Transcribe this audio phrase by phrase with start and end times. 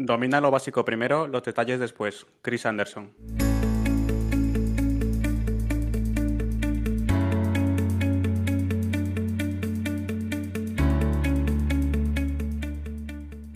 [0.00, 2.24] Domina lo básico primero, los detalles después.
[2.40, 3.10] Chris Anderson.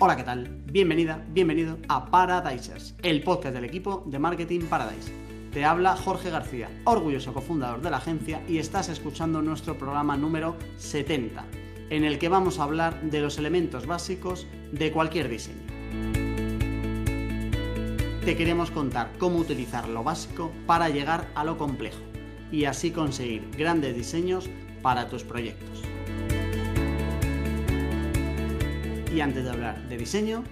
[0.00, 0.48] Hola, ¿qué tal?
[0.66, 5.12] Bienvenida, bienvenido a Paradisers, el podcast del equipo de Marketing Paradise.
[5.52, 10.56] Te habla Jorge García, orgulloso cofundador de la agencia, y estás escuchando nuestro programa número
[10.76, 11.44] 70,
[11.90, 16.21] en el que vamos a hablar de los elementos básicos de cualquier diseño.
[18.24, 21.98] Te queremos contar cómo utilizar lo básico para llegar a lo complejo
[22.52, 24.48] y así conseguir grandes diseños
[24.80, 25.82] para tus proyectos.
[29.12, 30.44] Y antes de hablar de diseño,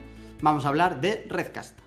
[0.42, 1.78] vamos a hablar de Redcast.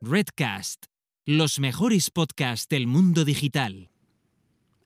[0.00, 0.86] Redcast,
[1.24, 3.90] los mejores podcasts del mundo digital.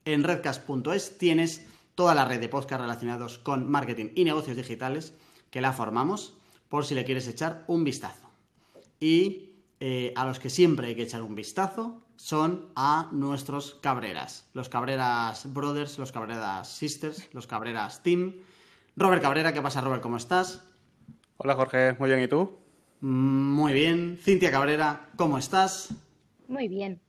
[0.04, 5.14] En redcast.es tienes toda la red de podcasts relacionados con marketing y negocios digitales
[5.50, 6.34] que la formamos
[6.68, 8.29] por si le quieres echar un vistazo.
[9.00, 14.48] Y eh, a los que siempre hay que echar un vistazo son a nuestros Cabreras,
[14.52, 18.34] los Cabreras Brothers, los Cabreras Sisters, los Cabreras Team,
[18.96, 20.02] Robert Cabrera, ¿qué pasa, Robert?
[20.02, 20.62] ¿Cómo estás?
[21.38, 21.96] Hola, Jorge.
[21.98, 22.58] Muy bien, ¿y tú?
[23.00, 24.18] Muy bien.
[24.20, 25.94] Cintia Cabrera, ¿cómo estás?
[26.48, 27.00] Muy bien.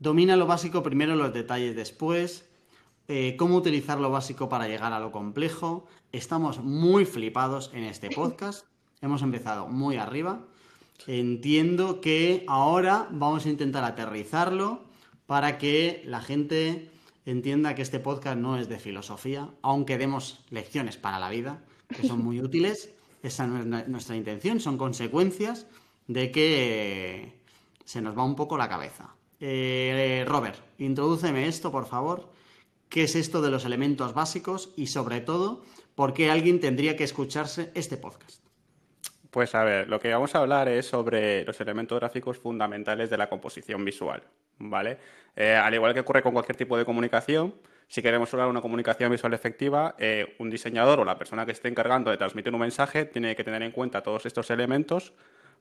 [0.00, 2.48] Domina lo básico primero, los detalles después.
[3.06, 5.86] Eh, cómo utilizar lo básico para llegar a lo complejo.
[6.10, 8.66] Estamos muy flipados en este podcast.
[9.00, 10.40] Hemos empezado muy arriba.
[11.06, 14.82] Entiendo que ahora vamos a intentar aterrizarlo
[15.26, 16.90] para que la gente
[17.26, 22.06] entienda que este podcast no es de filosofía, aunque demos lecciones para la vida, que
[22.06, 22.90] son muy útiles.
[23.22, 25.66] Esa no es nuestra intención, son consecuencias
[26.06, 27.32] de que
[27.84, 29.14] se nos va un poco la cabeza.
[29.40, 32.30] Eh, Robert, introdúceme esto, por favor.
[32.88, 34.70] ¿Qué es esto de los elementos básicos?
[34.76, 35.62] Y sobre todo,
[35.94, 38.45] ¿por qué alguien tendría que escucharse este podcast?
[39.30, 43.16] Pues a ver, lo que vamos a hablar es sobre los elementos gráficos fundamentales de
[43.16, 44.22] la composición visual.
[44.58, 44.98] ¿vale?
[45.34, 47.54] Eh, al igual que ocurre con cualquier tipo de comunicación,
[47.88, 51.68] si queremos lograr una comunicación visual efectiva, eh, un diseñador o la persona que esté
[51.68, 55.12] encargando de transmitir un mensaje tiene que tener en cuenta todos estos elementos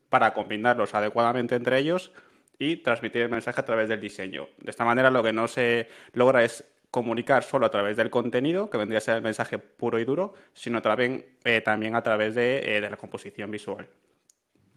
[0.09, 2.11] para combinarlos adecuadamente entre ellos
[2.57, 4.47] y transmitir el mensaje a través del diseño.
[4.57, 6.63] De esta manera lo que no se logra es
[6.95, 10.33] comunicar solo a través del contenido, que vendría a ser el mensaje puro y duro,
[10.53, 13.89] sino también, eh, también a través de, la composición visual.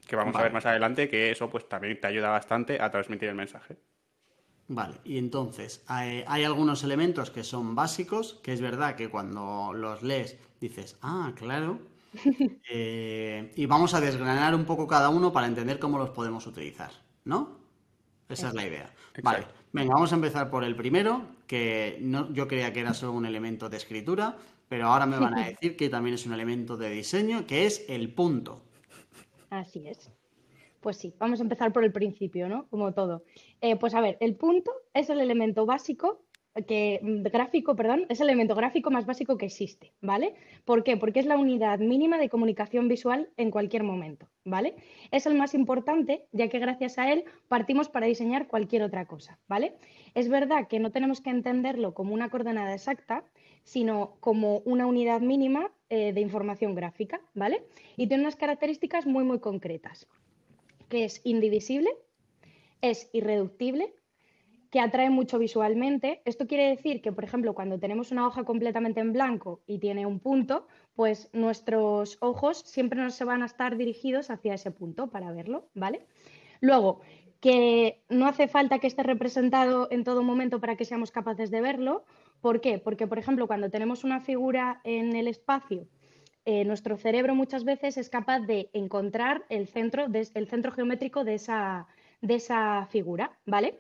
[0.05, 3.29] Que vamos a ver más adelante que eso pues también te ayuda bastante a transmitir
[3.29, 3.77] el mensaje.
[4.67, 10.03] Vale, y entonces hay, algunos elementos que son básicos, que es verdad que cuando los
[10.03, 11.79] lees dices, ah, claro,
[12.69, 16.91] eh, y vamos a desgranar un poco cada uno para entender cómo los podemos utilizar,
[17.25, 17.61] ¿no?
[18.29, 18.93] Esa es la idea.
[19.23, 23.13] Vale, venga, vamos a empezar por el primero, que no, yo creía que era solo
[23.13, 24.37] un elemento de escritura,
[24.69, 27.85] pero ahora me van a decir que también es un elemento de diseño, que es
[27.89, 28.63] el punto.
[29.51, 30.11] Así es.
[30.81, 32.69] Pues sí, vamos a empezar por el principio, ¿no?
[32.69, 33.25] Como todo.
[33.61, 36.23] Eh, pues a ver, el punto es el elemento básico
[36.67, 40.35] que mm, gráfico, perdón, es el elemento gráfico más básico que existe, ¿vale?
[40.65, 40.97] ¿Por qué?
[40.97, 44.75] Porque es la unidad mínima de comunicación visual en cualquier momento, ¿vale?
[45.11, 49.39] Es el más importante, ya que gracias a él partimos para diseñar cualquier otra cosa,
[49.49, 49.75] ¿vale?
[50.15, 53.25] Es verdad que no tenemos que entenderlo como una coordenada exacta,
[53.65, 57.63] sino como una unidad mínima eh, de información gráfica, ¿vale?
[57.97, 60.07] Y tiene unas características muy, muy concretas
[60.89, 61.91] que es indivisible,
[62.81, 63.93] es irreductible,
[64.71, 66.21] que atrae mucho visualmente.
[66.25, 70.07] Esto quiere decir que, por ejemplo, cuando tenemos una hoja completamente en blanco y tiene
[70.07, 75.33] un punto, pues nuestros ojos siempre nos van a estar dirigidos hacia ese punto para
[75.33, 76.07] verlo, ¿vale?
[76.61, 77.01] Luego,
[77.41, 81.61] que no hace falta que esté representado en todo momento para que seamos capaces de
[81.61, 82.05] verlo.
[82.41, 82.79] ¿Por qué?
[82.79, 85.87] Porque, por ejemplo, cuando tenemos una figura en el espacio
[86.51, 90.07] eh, nuestro cerebro muchas veces es capaz de encontrar el centro,
[90.49, 91.87] centro geométrico de esa,
[92.23, 93.79] de esa figura, ¿vale?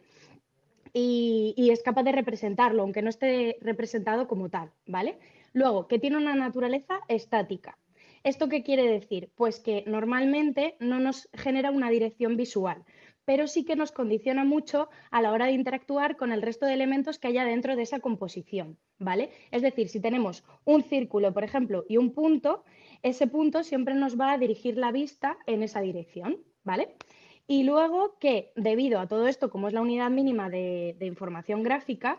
[0.92, 5.18] Y, es capaz de representarlo, aunque no esté representado como tal, ¿vale?
[5.52, 7.78] Luego, que tiene una naturaleza estática.
[8.24, 9.30] ¿Esto qué quiere decir?
[9.36, 12.84] Pues que normalmente no nos genera una dirección visual,
[13.28, 16.72] pero sí que nos condiciona mucho a la hora de interactuar con el resto de
[16.72, 19.30] elementos que haya dentro de esa composición, ¿vale?
[19.50, 22.64] Es decir, si tenemos un círculo, por ejemplo, y un punto,
[23.02, 26.96] ese punto siempre nos va a dirigir la vista en esa dirección, ¿vale?
[27.50, 32.18] Y luego que, debido a todo esto, como es la unidad mínima de, información gráfica,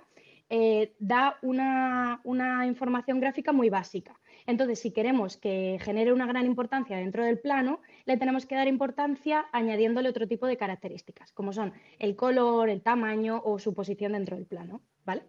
[0.49, 4.19] eh, da una, una información gráfica muy básica.
[4.47, 8.67] Entonces, si queremos que genere una gran importancia dentro del plano, le tenemos que dar
[8.67, 14.13] importancia añadiéndole otro tipo de características, como son el color, el tamaño o su posición
[14.13, 14.81] dentro del plano.
[15.05, 15.21] ¿Vale?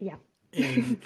[0.00, 0.18] ya.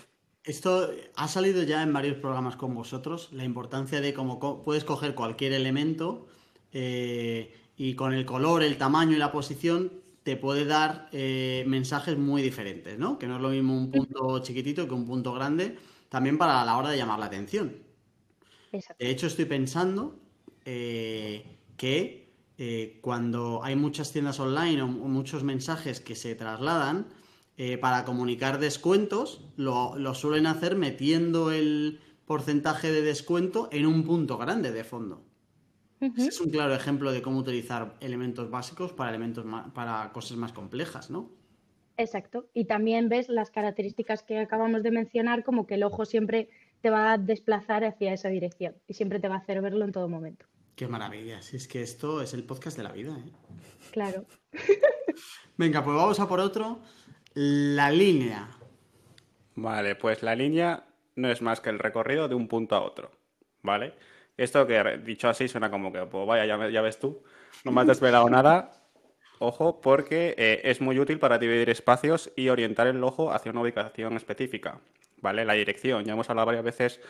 [0.45, 4.85] Esto ha salido ya en varios programas con vosotros, la importancia de cómo co- puedes
[4.85, 6.29] coger cualquier elemento
[6.73, 12.19] eh, y con el color, el tamaño y la posición te puede dar eh, mensajes
[12.19, 13.19] muy diferentes, ¿no?
[13.19, 15.79] Que no es lo mismo un punto chiquitito que un punto grande,
[16.09, 17.87] también para la hora de llamar la atención.
[18.73, 19.05] Exacto.
[19.05, 20.21] De hecho, estoy pensando
[20.65, 27.09] eh, que eh, cuando hay muchas tiendas online o, o muchos mensajes que se trasladan
[27.57, 34.05] eh, para comunicar descuentos, lo, lo suelen hacer metiendo el porcentaje de descuento en un
[34.05, 35.26] punto grande de fondo.
[36.01, 40.53] Ese es un claro ejemplo de cómo utilizar elementos básicos para elementos para cosas más
[40.53, 41.31] complejas, ¿no?
[41.97, 42.49] Exacto.
[42.53, 46.51] Y también ves las características que acabamos de mencionar, como que el ojo siempre
[46.83, 49.93] te va a desplazar hacia esa dirección y siempre te va a hacer verlo en
[49.93, 50.47] todo momento.
[50.75, 51.41] Qué maravilla.
[51.41, 53.33] Si es que esto es el podcast de la vida, ¿eh?
[53.93, 54.27] Claro.
[55.57, 56.81] Venga, pues vamos a por otro.
[57.33, 58.51] La línea.
[59.55, 63.11] Vale, pues la línea no es más que el recorrido de un punto a otro,
[63.63, 63.95] ¿vale?
[64.37, 67.23] Esto que dicho así suena como que, pues vaya, ya, ya ves tú,
[67.65, 68.73] no me has desvelado nada.
[69.39, 73.61] Ojo, porque eh, es muy útil para dividir espacios y orientar el ojo hacia una
[73.61, 74.81] ubicación específica,
[75.21, 75.45] ¿vale?
[75.45, 77.01] La dirección, ya hemos hablado varias veces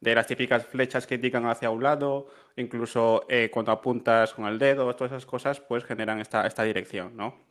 [0.00, 4.58] de las típicas flechas que indican hacia un lado, incluso eh, cuando apuntas con el
[4.58, 7.46] dedo, todas esas cosas, pues generan esta, esta dirección, ¿no?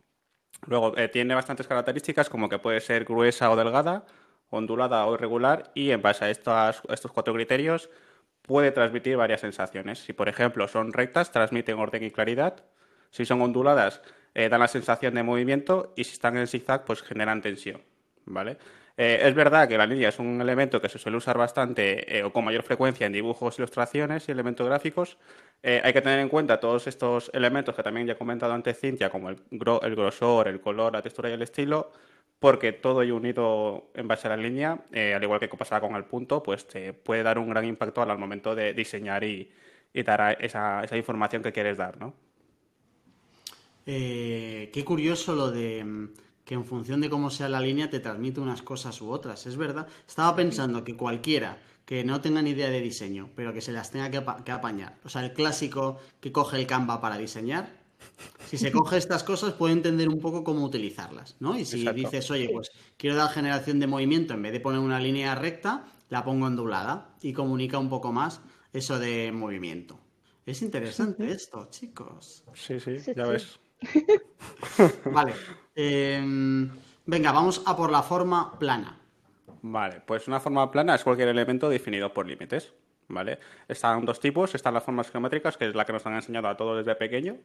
[0.67, 4.05] Luego, eh, tiene bastantes características como que puede ser gruesa o delgada,
[4.49, 7.89] ondulada o irregular y en base a estos cuatro criterios
[8.45, 9.99] puede transmitir varias sensaciones.
[9.99, 12.63] Si, por ejemplo, son rectas, transmiten orden y claridad.
[13.09, 14.01] Si son onduladas,
[14.33, 17.81] eh, dan la sensación de movimiento y si están en zigzag, pues generan tensión,
[18.25, 18.57] ¿vale?
[18.97, 22.23] Eh, es verdad que la línea es un elemento que se suele usar bastante eh,
[22.23, 25.17] o con mayor frecuencia en dibujos, ilustraciones y elementos gráficos.
[25.63, 29.09] Hay que tener en cuenta todos estos elementos que también ya he comentado antes Cintia,
[29.09, 31.91] como el grosor, el color, la textura y el estilo,
[32.39, 35.95] porque todo ello unido en base a la línea, eh, al igual que pasaba con
[35.95, 39.51] el punto, pues te puede dar un gran impacto al momento de diseñar y,
[39.93, 42.13] y dar a esa, esa información que quieres dar, ¿no?
[43.85, 46.09] Eh, qué curioso lo de mm,
[46.45, 49.57] que en función de cómo sea la línea te transmite unas cosas u otras, es
[49.57, 49.87] verdad.
[50.07, 53.91] Estaba pensando que cualquiera que no tenga ni idea de diseño, pero que se las
[53.91, 57.69] tenga que, apa- que apañar, o sea, el clásico que coge el Canva para diseñar,
[58.45, 61.57] si se coge estas cosas puede entender un poco cómo utilizarlas, ¿no?
[61.57, 61.99] Y si Exacto.
[61.99, 65.85] dices, oye, pues quiero dar generación de movimiento, en vez de poner una línea recta,
[66.09, 68.41] la pongo ondulada y comunica un poco más
[68.71, 69.99] eso de movimiento.
[70.45, 72.43] Es interesante esto, chicos.
[72.53, 73.31] Sí, sí, ya sí.
[73.31, 73.59] ves.
[75.11, 75.33] Vale.
[75.75, 76.69] em,
[77.05, 78.99] venga, vamos a por la forma plana.
[79.63, 82.73] Vale, pues una forma plana es cualquier elemento definido por límites,
[83.07, 83.39] ¿vale?
[83.67, 86.55] Están dos tipos, están las formas geométricas, que es la que nos han enseñado a
[86.55, 87.37] todos desde pequeño,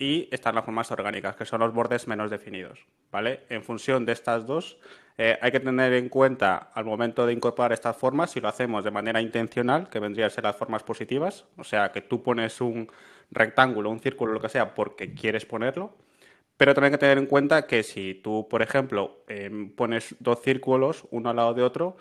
[0.00, 2.80] y están las formas orgánicas, que son los bordes menos definidos,
[3.12, 3.40] ¿vale?
[3.50, 4.78] En función de estas dos,
[5.18, 8.82] eh, hay que tener en cuenta al momento de incorporar estas formas, si lo hacemos
[8.82, 12.62] de manera intencional, que vendrían a ser las formas positivas, o sea, que tú pones
[12.62, 12.90] un
[13.30, 15.94] rectángulo, un círculo, lo que sea, porque quieres ponerlo,
[16.56, 20.40] pero también hay que tener en cuenta que si tú, por ejemplo, em, pones dos
[20.42, 21.98] círculos uno al lado de otro,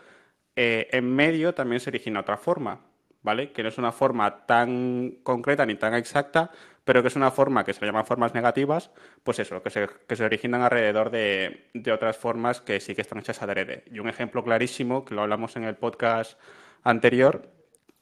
[0.56, 2.89] eh, en medio también se origina otra forma,
[3.22, 3.52] ¿vale?
[3.52, 6.52] Que no es una forma tan concreta ni tan exacta,
[6.84, 8.92] pero que es una forma que se le llaman formas negativas,
[9.24, 13.02] pues eso, que se, que se originan alrededor de, de otras formas que sí que
[13.02, 13.84] están hechas adrede.
[13.92, 16.40] Y un ejemplo clarísimo, que lo hablamos en el podcast
[16.84, 17.52] anterior,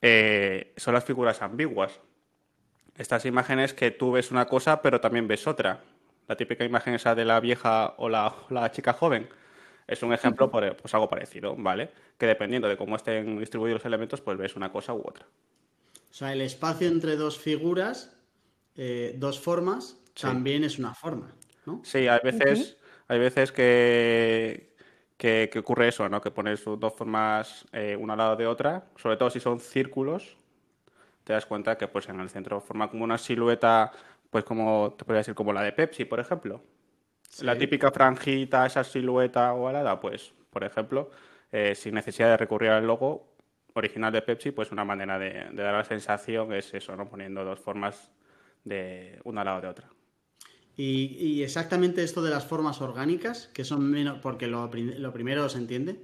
[0.02, 2.00] eh, son las figuras ambiguas.
[2.96, 5.84] Estas imágenes que tú ves una cosa, pero también ves otra.
[6.28, 9.30] La típica imagen esa de la vieja o la, la chica joven.
[9.88, 11.92] Es un ejemplo por pues algo parecido, ¿vale?
[12.18, 15.26] Que dependiendo de cómo estén distribuidos los elementos, pues ves una cosa u otra.
[16.10, 18.16] O sea, el espacio entre dos figuras,
[18.76, 20.26] eh, dos formas, Sí.
[20.26, 21.32] también es una forma,
[21.66, 21.80] ¿no?
[21.84, 22.78] Sí, hay veces,
[23.08, 24.74] hay veces que,
[25.16, 26.20] que, que ocurre eso, ¿no?
[26.20, 30.36] Que pones dos formas eh, una al lado de otra, sobre todo si son círculos,
[31.24, 33.92] te das cuenta que pues en el centro forma como una silueta,
[34.32, 36.62] pues como te podría decir como la de Pepsi, por ejemplo.
[37.40, 41.12] La típica franjita, esa silueta ovalada, pues, por ejemplo,
[41.52, 43.36] eh, sin necesidad de recurrir al logo
[43.74, 47.08] original de Pepsi, pues una manera de, de dar la sensación es eso, ¿no?
[47.08, 48.12] Poniendo dos formas
[48.64, 49.90] de una al lado de otra.
[50.76, 55.12] Y, y exactamente esto de las formas orgánicas, que son menos, porque lo, prim- lo
[55.12, 56.00] primero se entiende,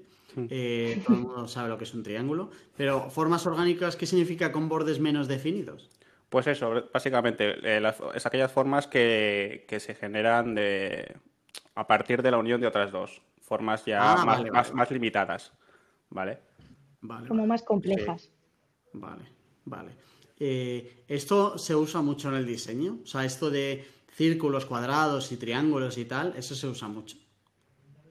[0.50, 4.52] eh, todo el mundo sabe lo que es un triángulo, pero formas orgánicas, ¿qué significa
[4.52, 5.92] con bordes menos definidos?
[6.34, 11.16] Pues eso, básicamente, eh, las- es aquellas formas que, que se generan de,
[11.76, 14.76] a partir de la unión de otras dos, formas ya Ah, más, vale, más- vale.
[14.78, 15.52] más limitadas,
[16.10, 16.40] ¿vale?
[17.02, 18.32] Vale, Como vale, más complejas.
[18.94, 19.26] vale,
[19.66, 19.92] vale.
[20.40, 25.38] Eh, esto se usa mucho en el diseño, o sea, esto de círculos, cuadrados y
[25.38, 27.16] triángulos y tal, eso se usa mucho.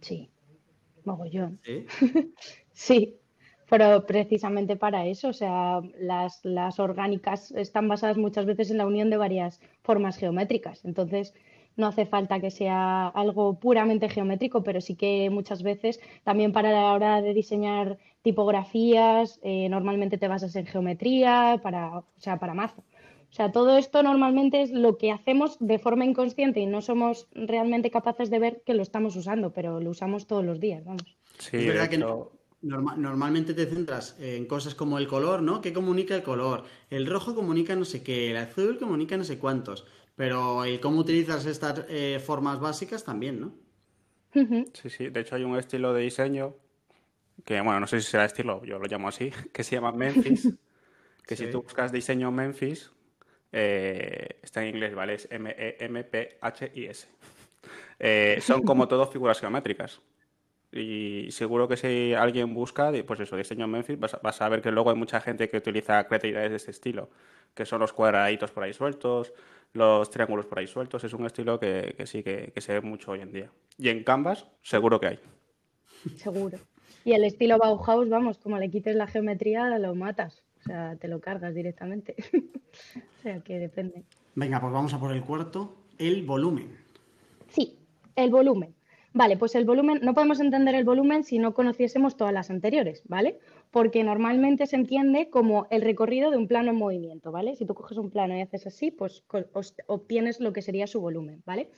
[0.01, 0.31] Sí.
[1.05, 1.59] Mogollón.
[1.65, 1.87] ¿Sí?
[2.73, 3.17] Sí,
[3.73, 8.85] pero precisamente para eso, o sea, las, las orgánicas están basadas muchas veces en la
[8.85, 10.85] unión de varias formas geométricas.
[10.85, 11.33] Entonces,
[11.79, 16.71] no hace falta que sea algo puramente geométrico, pero sí que muchas veces también para
[16.71, 22.53] la hora de diseñar tipografías, eh, normalmente te basas en geometría, para, o sea, para
[22.53, 22.85] mazo.
[23.31, 27.27] O sea, todo esto normalmente es lo que hacemos de forma inconsciente y no somos
[27.33, 31.17] realmente capaces de ver que lo estamos usando, pero lo usamos todos los días, vamos.
[31.39, 32.33] Sí, Es verdad que hecho,
[32.63, 35.61] norma- normalmente te centras en cosas como el color, ¿no?
[35.61, 36.65] ¿Qué comunica el color?
[36.91, 39.87] El rojo comunica no sé qué, el azul comunica no sé cuántos.
[40.17, 43.55] Pero el cómo utilizas estas eh, formas básicas también, ¿no?
[44.75, 45.09] Sí, sí.
[45.11, 46.57] De hecho, hay un estilo de diseño
[47.45, 50.55] que, bueno, no sé si será estilo, yo lo llamo así, que se llama Memphis.
[51.27, 52.91] Que si tú buscas diseño Memphis,
[53.53, 55.15] eh, está en inglés, ¿vale?
[55.15, 57.09] Es E M-E-M-P-H-I-S.
[57.99, 60.01] Eh, son como todo figuras geométricas.
[60.73, 64.49] Y seguro que si alguien busca, de- pues eso, diseño Memphis, vas a, vas a
[64.49, 67.11] ver que luego hay mucha gente que utiliza creatividades de este estilo,
[67.55, 69.33] que son los cuadraditos por ahí sueltos,
[69.75, 71.05] los triángulos por ahí sueltos.
[71.05, 73.51] Es un estilo que, que sí, que, que se ve mucho hoy en día.
[73.77, 75.19] Y en Canvas, seguro que hay.
[76.17, 76.59] Seguro.
[77.05, 80.43] Y el estilo Bauhaus, vamos, como le quites la geometría, lo matas.
[80.61, 82.17] O sea, te lo cargas directamente.
[83.19, 84.03] O sea, que depende.
[84.35, 86.75] Venga, pues vamos a por el cuarto, el volumen.
[87.51, 87.79] Sí,
[88.17, 88.75] el volumen.
[89.15, 93.03] Vale, pues el volumen, no podemos entender el volumen si no conociésemos todas las anteriores,
[93.07, 93.39] ¿vale?
[93.71, 97.55] Porque normalmente se entiende como el recorrido de un plano en movimiento, ¿vale?
[97.55, 99.23] Si tú coges un plano y haces así, pues
[99.87, 101.71] obtienes lo que sería su volumen, ¿vale?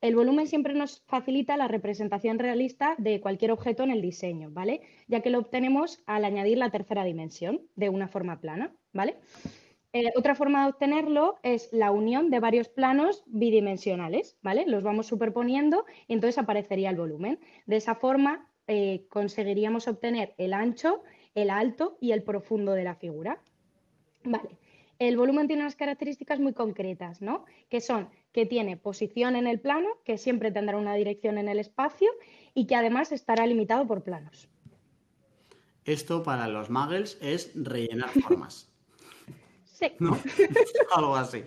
[0.00, 4.82] El volumen siempre nos facilita la representación realista de cualquier objeto en el diseño, ¿vale?
[5.08, 9.16] Ya que lo obtenemos al añadir la tercera dimensión de una forma plana, ¿vale?
[9.96, 14.66] Eh, otra forma de obtenerlo es la unión de varios planos bidimensionales, ¿vale?
[14.66, 17.40] Los vamos superponiendo y entonces aparecería el volumen.
[17.64, 21.02] De esa forma eh, conseguiríamos obtener el ancho,
[21.34, 23.40] el alto y el profundo de la figura.
[24.22, 24.58] Vale.
[24.98, 27.46] El volumen tiene unas características muy concretas, ¿no?
[27.70, 31.58] Que son que tiene posición en el plano, que siempre tendrá una dirección en el
[31.58, 32.10] espacio
[32.52, 34.50] y que además estará limitado por planos.
[35.86, 38.70] Esto para los muggles es rellenar formas,
[39.78, 39.92] Sí.
[39.98, 40.18] ¿no?
[40.96, 41.44] Algo así.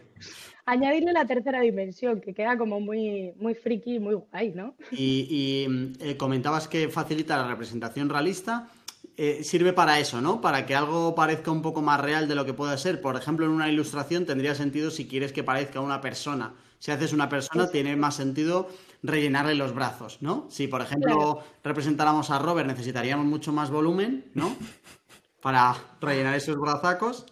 [0.65, 4.75] Añadirle la tercera dimensión, que queda como muy, muy friki y muy guay, ¿no?
[4.91, 8.69] Y, y, mm, eh, comentabas que facilita la representación realista.
[9.17, 10.41] Eh, sirve para eso, ¿no?
[10.41, 13.01] Para que algo parezca un poco más real de lo que puede ser.
[13.01, 16.53] Por ejemplo, en una ilustración tendría sentido si quieres que parezca una persona.
[16.77, 18.69] Si haces una persona, tiene más sentido
[19.01, 20.45] rellenarle los brazos, ¿no?
[20.49, 21.43] Si, por ejemplo, Claro.
[21.63, 24.55] representáramos a Robert, necesitaríamos mucho más volumen, ¿no?
[25.41, 27.25] Para rellenar esos brazacos.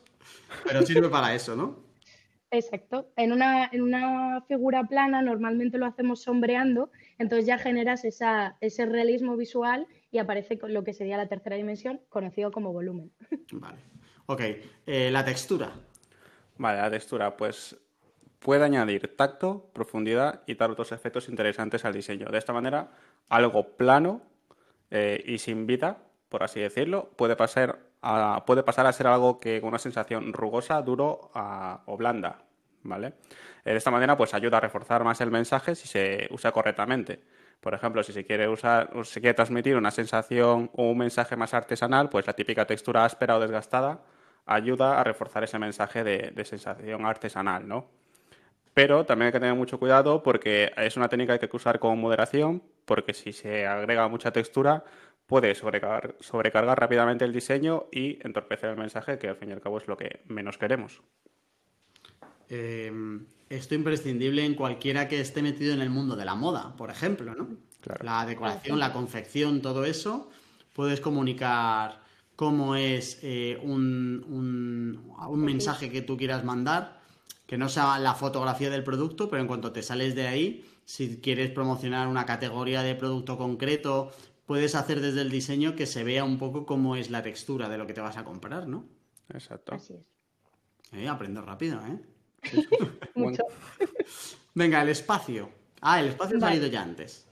[0.64, 1.88] Pero sirve para eso, ¿no?
[2.50, 3.10] Exacto.
[3.18, 8.86] En una, en una figura plana normalmente lo hacemos sombreando, entonces ya generas esa, ese
[8.86, 13.12] realismo visual y aparece con lo que sería la tercera dimensión, conocido como volumen.
[13.52, 13.78] Vale.
[14.28, 14.42] Ok.
[14.86, 15.72] eh, la textura.
[16.58, 17.78] Vale, la textura, pues
[18.40, 22.28] puede añadir tacto, profundidad y dar otros efectos interesantes al diseño.
[22.28, 22.92] De esta manera,
[23.30, 24.22] algo plano
[24.90, 25.98] eh, y sin vida,
[26.30, 30.34] por así decirlo, puede pasar a, puede pasar a ser algo que con una sensación
[30.34, 32.44] rugosa, duro a- o blanda,
[32.84, 33.08] ¿vale?
[33.66, 37.22] Eh, de esta manera, pues ayuda a reforzar más el mensaje si se usa correctamente.
[37.62, 41.36] Por ejemplo, si se quiere usar, o se quiere transmitir una sensación o un mensaje
[41.36, 44.02] más artesanal, pues la típica textura áspera o desgastada
[44.46, 47.88] ayuda a reforzar ese mensaje de, de sensación artesanal, ¿no?
[48.74, 51.80] Pero también hay que tener mucho cuidado porque es una técnica que hay que usar
[51.80, 54.84] con moderación, porque si se agrega mucha textura
[55.28, 59.62] puede sobrecargar, sobrecargar rápidamente el diseño y entorpecer el mensaje, que al fin y al
[59.62, 61.02] cabo es lo que menos queremos.
[62.50, 62.92] Eh,
[63.50, 67.34] esto imprescindible en cualquiera que esté metido en el mundo de la moda, por ejemplo,
[67.36, 67.48] ¿no?
[67.82, 68.04] Claro.
[68.04, 70.30] La decoración, la confección, todo eso,
[70.74, 72.02] puedes comunicar
[72.36, 77.02] cómo es eh, un, un- un mensaje que tú quieras mandar,
[77.46, 81.20] que no sea la fotografía del producto, pero en cuanto te sales de ahí, si
[81.22, 84.12] quieres promocionar una categoría de producto concreto,
[84.48, 87.78] puedes hacer desde el diseño que se vea un poco cómo es la textura de
[87.78, 88.86] lo que te vas a comprar, ¿no?
[89.32, 89.76] Exacto.
[89.76, 90.06] Así es.
[90.94, 92.00] Eh, aprendo rápido, ¿eh?
[93.16, 93.44] Mucho.
[94.56, 95.50] Venga, el espacio.
[95.82, 96.56] Ah, el espacio ha Vale.
[96.56, 97.26] salido ya antes.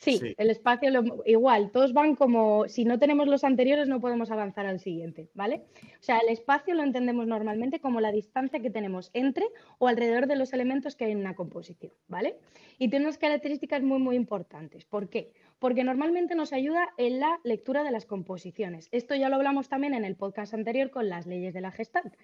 [0.00, 0.32] Sí, Sí.
[0.38, 4.64] el espacio lo- igual, todos van como, si no tenemos los anteriores no podemos avanzar
[4.64, 5.64] al siguiente, ¿vale?
[5.98, 9.46] O sea, el espacio lo entendemos normalmente como la distancia que tenemos entre
[9.78, 12.36] o alrededor de los elementos que hay en una composición, ¿vale?
[12.78, 14.84] Y tiene unas características muy, muy importantes.
[14.84, 15.32] ¿Por qué?
[15.58, 18.88] Porque normalmente nos ayuda en la lectura de las composiciones.
[18.92, 22.14] Esto ya lo hablamos también en el podcast anterior con las leyes de la Gestalt,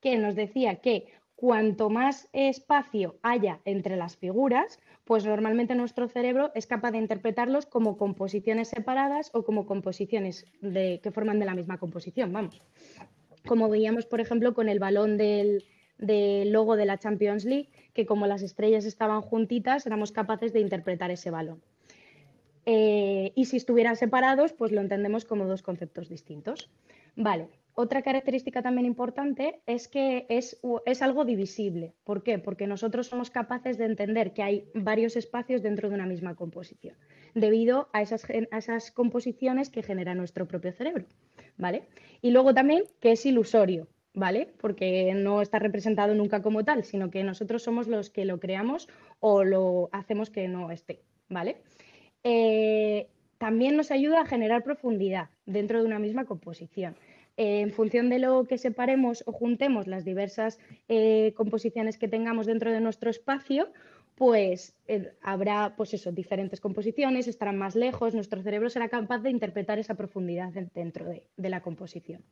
[0.00, 1.06] que nos decía que
[1.42, 7.66] cuanto más espacio haya entre las figuras, pues normalmente nuestro cerebro es capaz de interpretarlos
[7.66, 12.62] como composiciones separadas o como composiciones que forman de la misma composición, vamos.
[13.44, 15.64] Como veíamos, por ejemplo, con el balón del,
[15.98, 21.10] logo de la Champions League, que como las estrellas estaban juntitas, éramos capaces de interpretar
[21.10, 21.60] ese balón.
[22.66, 26.70] Eh, y si estuvieran separados, pues lo entendemos como dos conceptos distintos.
[27.16, 30.60] Vale, otra característica también importante es que es,
[31.02, 31.94] algo divisible.
[32.04, 32.38] ¿Por qué?
[32.38, 36.96] Porque nosotros somos capaces de entender que hay varios espacios dentro de una misma composición,
[37.34, 41.06] debido a esas, esas composiciones que genera nuestro propio cerebro.
[41.56, 41.84] ¿vale?
[42.20, 44.48] Y luego también que es ilusorio, ¿vale?
[44.60, 48.88] Porque no está representado nunca como tal, sino que nosotros somos los que lo creamos
[49.20, 51.62] o lo hacemos que no esté, ¿vale?
[52.24, 56.94] Eh, también nos ayuda a generar profundidad dentro de una misma composición
[57.36, 62.70] en función de lo que separemos o juntemos las diversas eh, composiciones que tengamos dentro
[62.70, 63.68] de nuestro espacio,
[64.16, 69.30] pues eh, habrá pues eso, diferentes composiciones, estarán más lejos, nuestro cerebro será capaz de
[69.30, 72.22] interpretar esa profundidad dentro de, la composición.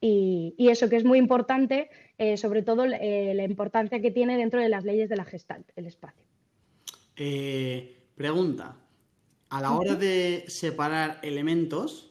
[0.00, 4.68] Y, eso que es muy importante, eh, sobre todo la importancia que tiene dentro de
[4.68, 6.24] las leyes de la Gestalt, el espacio.
[8.14, 8.76] pregunta,
[9.50, 12.10] a la hora de separar elementos,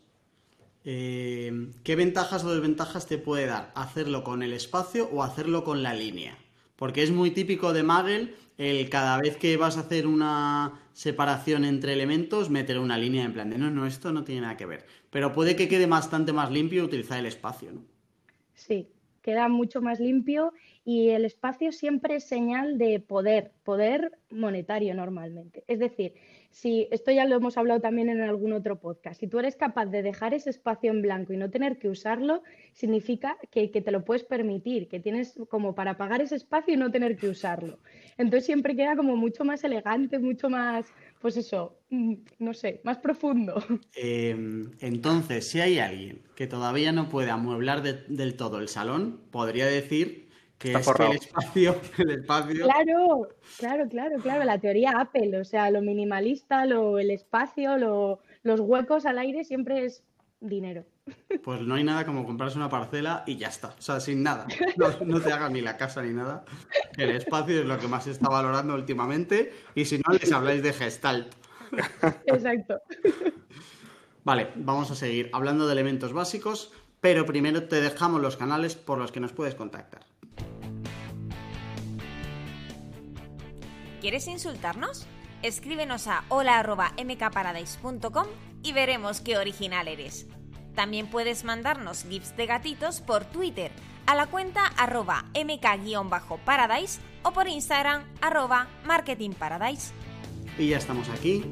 [0.83, 5.81] eh, ¿qué ventajas o desventajas te puede dar hacerlo con el espacio o hacerlo con
[5.81, 6.37] la línea?
[6.75, 11.63] Porque es muy típico de Magel el cada vez que vas a hacer una separación
[11.63, 14.65] entre elementos, meter una línea en plan de no, no, esto no tiene nada que
[14.65, 14.85] ver.
[15.09, 17.81] Pero puede que quede bastante más limpio utilizar el espacio, ¿no?
[18.53, 18.89] Sí,
[19.21, 20.53] queda mucho más limpio
[20.89, 25.63] y el espacio siempre es señal de poder, poder monetario normalmente.
[25.67, 26.15] Es decir,
[26.49, 29.85] si esto ya lo hemos hablado también en algún otro podcast, si tú eres capaz
[29.85, 32.41] de dejar ese espacio en blanco y no tener que usarlo,
[32.73, 36.89] significa que, te lo puedes permitir, que tienes como para pagar ese espacio y no
[36.89, 37.77] tener que usarlo.
[38.17, 40.87] Entonces siempre queda como mucho más elegante, mucho más,
[41.21, 43.63] pues eso, mm, no sé, más profundo.
[43.93, 49.67] Em, entonces, si hay alguien que todavía no puede amueblar del todo el salón, podría
[49.67, 50.28] decir
[50.59, 52.65] que es el espacio, el espacio.
[52.65, 54.43] Claro, claro, claro, claro.
[54.43, 59.85] La teoría Apple, o sea, lo minimalista, lo, el espacio, los huecos al aire siempre
[59.85, 60.03] es
[60.39, 60.85] dinero.
[61.43, 63.69] Pues no hay nada como comprarse una parcela y ya está.
[63.69, 64.45] O sea, sin nada.
[64.77, 66.43] No, te haga ni la casa ni nada.
[66.97, 69.53] El espacio es lo que más se está valorando últimamente.
[69.73, 71.33] Y si no, les habláis de Gestalt.
[72.25, 72.81] Exacto.
[74.23, 78.99] Vale, vamos a seguir hablando de elementos básicos, pero primero te dejamos los canales por
[78.99, 80.08] los que nos puedes contactar.
[84.01, 85.05] ¿Quieres insultarnos?
[85.43, 88.27] Escríbenos a hola.mkparadise.com
[88.63, 90.25] y veremos qué original eres.
[90.73, 93.71] También puedes mandarnos gifs de gatitos por Twitter
[94.05, 99.91] a la cuenta arroba mk-paradise o por Instagram arroba marketingparadise.
[100.57, 101.43] Y ya estamos aquí,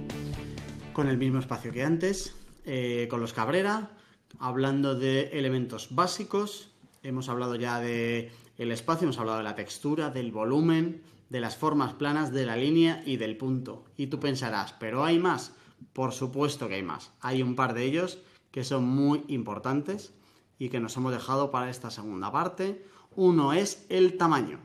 [0.94, 2.34] con el mismo espacio que antes,
[2.66, 3.92] eh, con los Cabrera,
[4.40, 6.72] hablando de elementos básicos.
[7.04, 11.58] Hemos hablado ya de el espacio, hemos hablado de la textura, del volumen, de las
[11.58, 13.86] formas planas de la línea y del punto.
[13.98, 15.56] Y tú pensarás, ¿pero hay más?
[15.94, 17.12] Por supuesto que hay más.
[17.22, 18.20] Hay un par de ellos
[18.52, 20.14] que son muy importantes
[20.58, 22.86] y que nos hemos dejado para esta segunda parte.
[23.16, 24.60] Uno es el tamaño.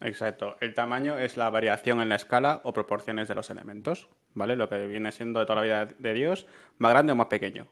[0.00, 0.56] Exacto.
[0.60, 4.56] El tamaño es la variación en la escala o proporciones de los elementos, ¿vale?
[4.56, 6.46] Lo que viene siendo de toda la vida de Dios,
[6.78, 7.66] más grande o más pequeño,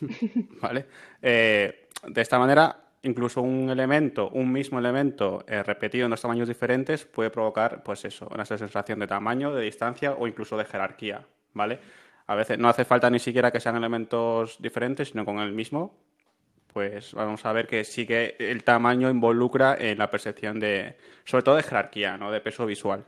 [0.60, 0.86] ¿vale?
[1.22, 6.48] Eh, de esta manera incluso un elemento, un mismo elemento eh, repetido en dos tamaños
[6.48, 11.24] diferentes puede provocar, pues eso, una sensación de tamaño, de distancia o incluso de jerarquía,
[11.52, 11.78] ¿vale?
[12.26, 15.94] A veces no hace falta ni siquiera que sean elementos diferentes, sino con el mismo,
[16.72, 21.44] pues vamos a ver que sí que el tamaño involucra en la percepción de, sobre
[21.44, 22.32] todo de jerarquía, ¿no?
[22.32, 23.04] De peso visual.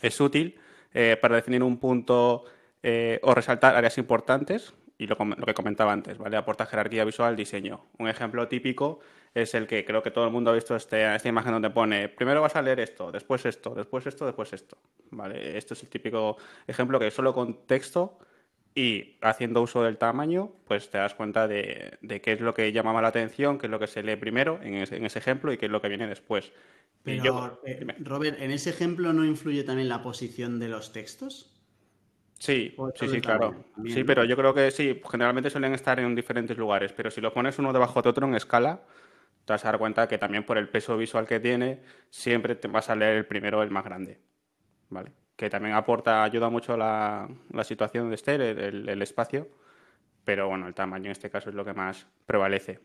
[0.00, 0.58] Es útil
[0.94, 2.44] eh, para definir un punto
[2.82, 6.36] eh, o resaltar áreas importantes y lo, que comentaba antes, ¿vale?
[6.36, 7.86] Aporta jerarquía visual al diseño.
[7.98, 9.00] Un ejemplo típico
[9.32, 12.10] es el que creo que todo el mundo ha visto este, esta imagen donde pone
[12.10, 14.76] primero vas a leer esto, después esto, después esto, después esto.
[15.10, 15.56] ¿vale?
[15.56, 16.36] Esto es el típico
[16.66, 18.18] ejemplo que solo con texto
[18.74, 23.00] y haciendo uso del tamaño, pues te das cuenta de, qué es lo que llamaba
[23.00, 25.72] la atención, qué es lo que se lee primero en ese, ejemplo y qué es
[25.72, 26.52] lo que viene después.
[27.02, 31.50] Pero, eh, Robert, ¿en ese ejemplo no influye también la posición de los textos?
[32.40, 33.66] Sí, sí, sí, claro.
[33.86, 37.34] sí, pero yo creo que sí, generalmente suelen estar en diferentes lugares, pero si lo
[37.34, 38.80] pones uno debajo de otro en escala,
[39.44, 42.66] te vas a dar cuenta que también por el peso visual que tiene, siempre te
[42.66, 44.22] vas a leer el primero, el más grande.
[44.88, 45.12] ¿Vale?
[45.36, 49.46] Que también aporta, ayuda mucho la, la situación de esté, el, espacio,
[50.24, 52.80] pero bueno, el tamaño en este caso es lo que más prevalece.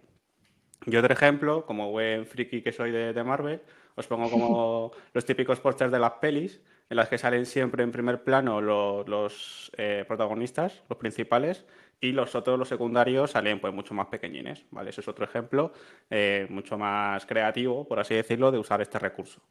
[0.86, 3.62] Y otro ejemplo, como buen friki que soy de, de Marvel,
[3.96, 7.91] os pongo como los típicos pósters de las pelis, en las que salen siempre en
[7.91, 11.65] primer plano los, los eh, protagonistas, los principales,
[12.02, 14.89] y los otros, los secundarios, salen pues mucho más pequeñines, ¿vale?
[14.89, 15.71] Ese es otro ejemplo
[16.10, 19.41] eh, mucho más creativo, por así decirlo, de usar este recurso.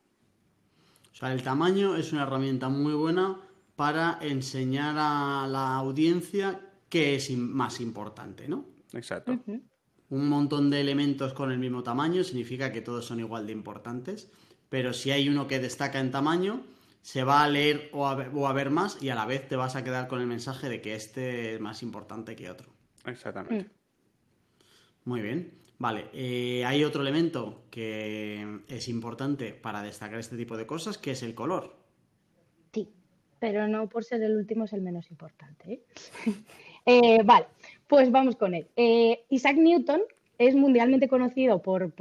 [1.13, 3.41] O sea, el tamaño es una herramienta muy buena
[3.77, 8.67] para enseñar a la audiencia qué es más importante, ¿no?
[8.93, 9.37] Exacto.
[10.11, 14.31] Un montón de elementos con el mismo tamaño significa que todos son igual de importantes,
[14.69, 16.63] pero si hay uno que destaca en tamaño,
[17.05, 19.47] se va a leer o a ver, o a ver más y a la vez
[19.47, 22.73] te vas a quedar con el mensaje de que este es más importante que otro.
[23.05, 23.71] Exactamente.
[25.05, 25.53] Muy bien.
[25.79, 31.11] Vale, eh, hay otro elemento que es importante para destacar este tipo de cosas, que
[31.11, 31.77] es el color.
[32.73, 32.91] Sí,
[33.39, 35.73] pero no por ser el último es el menos importante.
[35.73, 35.83] ¿eh?
[36.87, 37.47] Eh, vale,
[37.87, 38.69] pues vamos con él.
[38.77, 40.03] Eh, Isaac Newton
[40.39, 41.93] es mundialmente conocido por,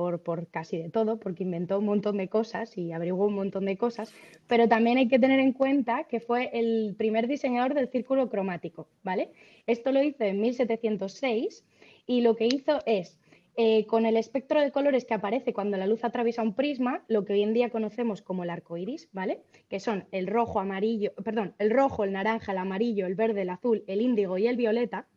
[0.49, 4.13] casi de todo, porque inventó un montón de cosas y averiguó un montón de cosas,
[4.47, 8.87] pero también hay que tener en cuenta que fue el primer diseñador del círculo cromático,
[9.03, 9.31] ¿vale?
[9.67, 11.63] Esto lo hizo en 1706
[12.07, 13.19] y lo que hizo es
[13.55, 17.23] eh, con el espectro de colores que aparece cuando la luz atraviesa un prisma, lo
[17.23, 19.43] que hoy en día conocemos como el arco iris, ¿vale?
[19.69, 23.51] Que son el rojo, amarillo, perdón, el rojo, el naranja, el amarillo, el verde, el
[23.51, 25.07] azul, el índigo y el violeta,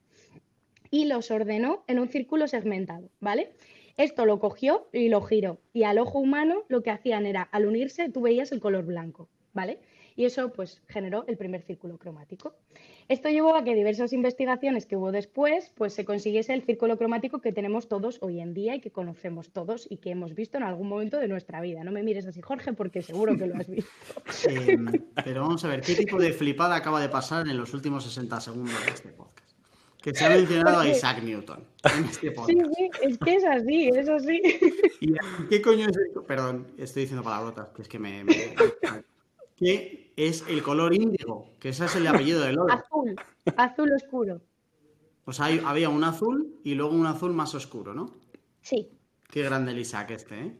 [0.90, 3.51] y los ordenó en un círculo segmentado, ¿vale?
[3.96, 5.59] Esto lo cogió y lo giró.
[5.72, 9.29] Y al ojo humano lo que hacían era, al unirse, tú veías el color blanco,
[9.55, 9.79] ¿vale?
[10.16, 12.55] Y eso pues generó el primer círculo cromático.
[13.09, 17.40] Esto llevó a que diversas investigaciones que hubo después, pues se consiguiese el círculo cromático
[17.40, 20.64] que tenemos todos hoy en día y que conocemos todos y que hemos visto en
[20.64, 21.85] algún momento de nuestra vida.
[21.85, 23.90] No me mires así, Jorge, porque seguro que lo has visto.
[24.49, 24.77] Eh,
[25.25, 28.40] pero vamos a ver, ¿qué tipo de flipada acaba de pasar en los últimos 60
[28.40, 29.45] segundos de este podcast?
[30.06, 33.88] Que se ha mencionado a Isaac Newton en este Sí, sí, es que es así,
[33.88, 34.40] es así.
[35.00, 35.14] ¿Y
[35.48, 36.22] qué coño es el...
[36.22, 38.22] Perdón, estoy diciendo palabrotas, que es que me...
[38.22, 38.54] me-
[39.56, 41.50] ¿Qué es el color índigo?
[41.58, 42.72] Que ese es el apellido del oro.
[42.72, 43.16] Azul,
[43.56, 44.40] azul oscuro.
[45.24, 48.14] O sea, hay- había un azul y luego un azul más oscuro, ¿no?
[48.60, 48.88] Sí.
[49.28, 50.56] Qué grande el Isaac este, ¿eh?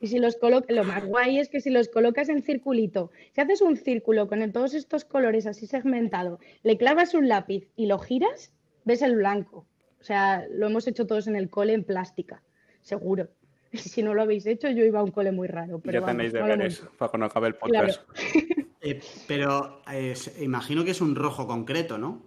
[0.00, 3.40] Y si los colocas, lo más guay es que si los colocas en circulito, si
[3.40, 7.86] haces un círculo con el- todos estos colores así segmentado, le clavas un lápiz y
[7.86, 8.52] lo giras,
[8.84, 9.66] ves el blanco.
[10.00, 12.42] O sea, lo hemos hecho todos en el cole en plástica,
[12.80, 13.28] seguro.
[13.94, 15.78] Si no lo habéis hecho, yo iba a un cole muy raro.
[15.78, 17.88] Pero ya tenéis vamos, deberes hemos- para cuando acabe el Claro.
[17.88, 18.02] podcast.
[18.82, 22.22] Eh, pero eh, imagino que es un rojo concreto, ¿no?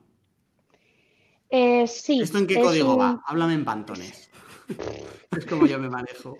[1.49, 2.21] Eh, sí.
[2.21, 3.23] ¿Esto en qué es código un- va?
[3.25, 4.29] Háblame en pantones.
[5.37, 6.37] es como yo me manejo.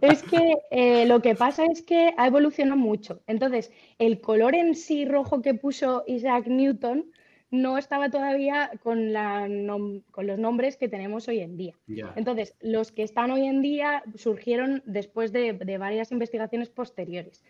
[0.00, 3.22] Es que eh, lo que pasa es que ha evolucionado mucho.
[3.26, 7.06] Entonces, el color en sí rojo que puso Isaac Newton
[7.50, 11.74] no estaba todavía con, la nom- con los nombres que tenemos hoy en día.
[12.16, 17.42] Entonces, los que están hoy en día surgieron después de, de varias investigaciones posteriores.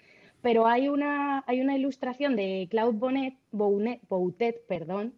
[0.43, 5.15] Pero hay una, hay una ilustración de Claude Bonnet, Bounet- Boutet, perdón,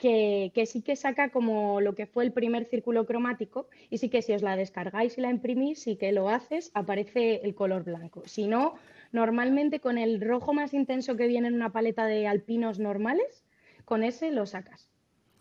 [0.00, 4.08] que, que sí que saca como lo que fue el primer círculo cromático y sí
[4.08, 7.84] que si os la descargáis y la imprimís, sí que lo haces, aparece el color
[7.84, 8.22] blanco.
[8.24, 8.74] Si no,
[9.12, 13.44] normalmente con el rojo más intenso que viene en una paleta de alpinos normales,
[13.84, 14.90] con ese lo sacas.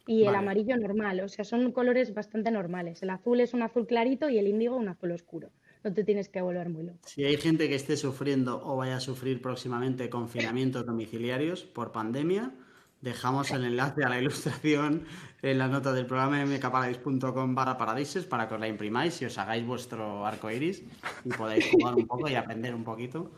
[0.05, 3.03] Y el amarillo normal, o sea, son colores bastante normales.
[3.03, 5.51] El azul es un azul clarito y el índigo un azul oscuro.
[5.83, 6.99] No te tienes que volver muy loco.
[7.05, 12.51] Si hay gente que esté sufriendo o vaya a sufrir próximamente confinamientos domiciliarios por pandemia,
[13.01, 15.05] dejamos el enlace a la ilustración
[15.41, 19.37] en la nota del programa mkparadis.com barra paradises para que os la imprimáis y os
[19.37, 20.83] hagáis vuestro arco iris
[21.23, 23.31] y podáis jugar un poco y aprender un poquito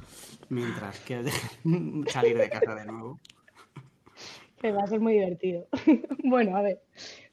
[0.49, 1.23] mientras que
[2.07, 3.19] salir de casa de nuevo.
[4.59, 5.67] Que va a ser muy divertido.
[6.23, 6.81] bueno, a ver.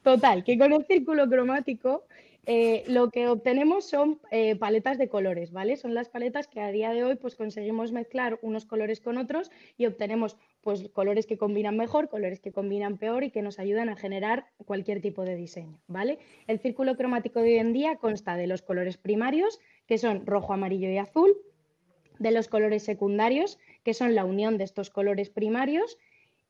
[0.02, 2.04] Total, que con el círculo cromático
[2.50, 5.76] eh, lo que obtenemos son eh, paletas de colores, ¿vale?
[5.76, 9.50] Son las paletas que a día de hoy pues conseguimos mezclar unos colores con otros
[9.76, 10.38] y obtenemos
[10.68, 14.48] pues colores que combinan mejor, colores que combinan peor y que nos ayudan a generar
[14.66, 16.18] cualquier tipo de diseño, ¿vale?
[16.46, 20.52] El círculo cromático de hoy en día consta de los colores primarios, que son rojo,
[20.52, 21.38] amarillo y azul,
[22.18, 25.96] de los colores secundarios, que son la unión de estos colores primarios,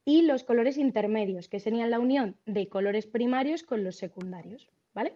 [0.04, 5.12] y los colores intermedios, que serían la unión de colores primarios con los secundarios, ¿vale?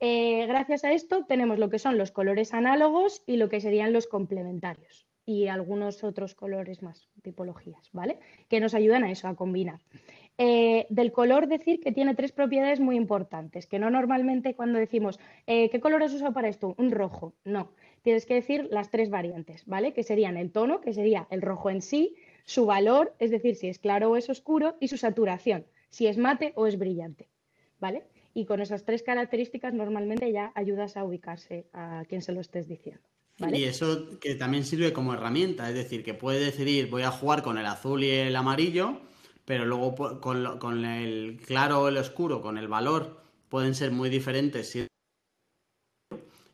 [0.00, 3.92] Eh, gracias a esto tenemos lo que son los colores análogos y lo que serían
[3.92, 8.18] los complementarios y algunos otros colores más, tipologías, ¿vale?
[8.48, 9.80] Que nos ayudan a eso, a combinar.
[10.38, 15.20] Eh, del color decir que tiene tres propiedades muy importantes, que no normalmente cuando decimos,
[15.46, 16.74] eh, ¿qué color has usado para esto?
[16.78, 17.34] Un rojo.
[17.44, 17.70] No,
[18.02, 19.92] tienes que decir las tres variantes, ¿vale?
[19.92, 23.68] Que serían el tono, que sería el rojo en sí, su valor, es decir, si
[23.68, 27.28] es claro o es oscuro, y su saturación, si es mate o es brillante,
[27.78, 28.04] ¿vale?
[28.34, 32.66] Y con esas tres características normalmente ya ayudas a ubicarse a quien se lo estés
[32.66, 33.11] diciendo.
[33.38, 37.42] Y eso que también sirve como herramienta, es decir, que puede decidir voy a jugar
[37.42, 39.00] con el azul y el amarillo,
[39.44, 44.10] pero luego con, con el claro o el oscuro, con el valor, pueden ser muy
[44.10, 44.76] diferentes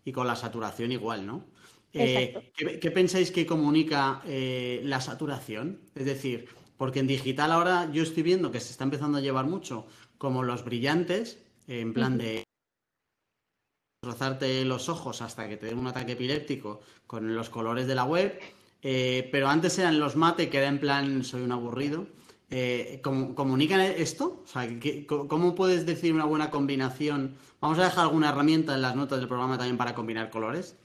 [0.04, 1.44] y con la saturación igual, ¿no?
[1.92, 5.80] Eh, ¿qué, pensáis que comunica eh, la saturación?
[5.94, 9.46] Es decir, porque en digital ahora yo estoy viendo que se está empezando a llevar
[9.46, 9.86] mucho
[10.16, 12.47] como los brillantes, en plan de
[14.02, 18.04] rozarte los ojos hasta que te den un ataque epiléptico con los colores de la
[18.04, 18.38] web,
[18.82, 22.06] eh, pero antes eran los mate que era en plan soy un aburrido.
[23.02, 24.42] ¿Comunican esto?
[24.42, 24.66] O sea,
[25.06, 27.36] ¿cómo puedes decir una buena combinación?
[27.60, 30.76] Vamos a dejar alguna herramienta en las notas del programa también para combinar colores.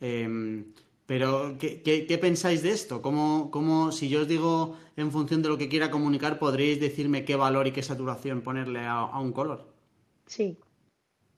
[0.00, 0.66] Em,
[1.06, 3.00] pero, ¿qué, pensáis de esto?
[3.00, 7.24] ¿Cómo, ¿Cómo, si yo os digo en función de lo que quiera comunicar, podríais decirme
[7.24, 9.66] qué valor y qué saturación ponerle a, un color?
[10.26, 10.58] Sí.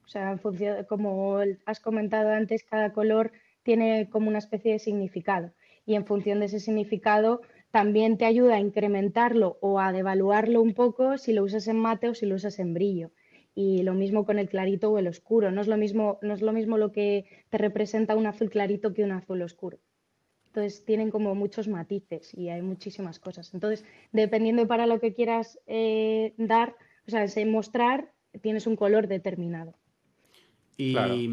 [0.05, 3.31] O sea, en función, como has comentado antes, cada color
[3.63, 5.51] tiene como una especie de significado.
[5.85, 10.73] Y en función de ese significado, también te ayuda a incrementarlo o a devaluarlo un
[10.73, 13.11] poco si lo usas en mate o si lo usas en brillo
[13.55, 15.51] y lo mismo con el clarito o el oscuro.
[15.51, 18.93] No es lo mismo, no es lo, mismo lo que te representa un azul clarito
[18.93, 19.79] que un azul oscuro.
[20.47, 23.53] Entonces tienen como muchos matices y hay muchísimas cosas.
[23.53, 26.75] Entonces, dependiendo para lo que quieras eh, dar,
[27.07, 28.11] o sea, mostrar,
[28.41, 29.75] tienes un color determinado.
[30.81, 31.29] Y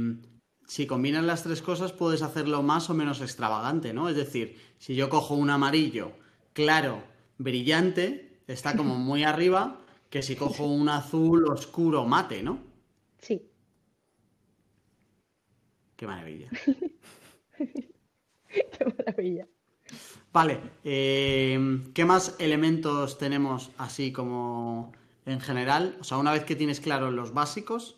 [0.66, 4.10] si combinas las tres cosas, puedes hacerlo más o menos extravagante, ¿no?
[4.10, 6.12] Es decir, si yo cojo un amarillo
[6.52, 7.02] claro,
[7.38, 9.80] brillante, está como muy arriba,
[10.10, 12.58] que si cojo un azul oscuro mate, ¿no?
[13.18, 13.42] Sí.
[15.96, 16.50] Qué maravilla.
[17.56, 19.46] Qué maravilla.
[20.30, 24.92] Vale, eh, ¿qué más elementos tenemos así como
[25.24, 25.96] en general?
[26.00, 27.96] O sea, una vez que tienes claro los básicos,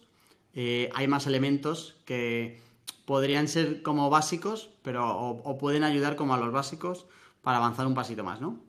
[0.55, 2.61] eh, hay más elementos que
[3.05, 7.07] podrían ser como básicos, pero o, pueden ayudar como a los básicos
[7.43, 8.61] para avanzar un pasito más, ¿no?